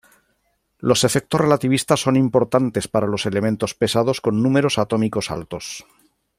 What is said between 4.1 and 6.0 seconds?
con números atómicos altos.